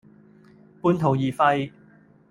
[0.81, 1.71] 半途而廢